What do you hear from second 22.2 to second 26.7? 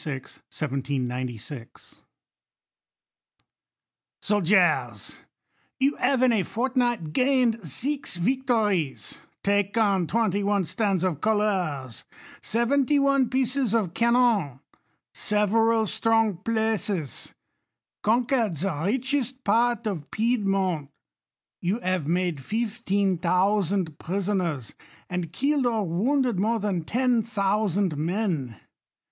fifteen ^ thousand prisoners, and killed or wounded more